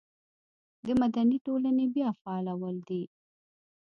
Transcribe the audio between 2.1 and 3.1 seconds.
فعالول دي.